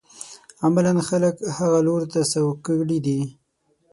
[0.65, 3.19] عملاً خلک هغه لوري ته سوق کړي دي.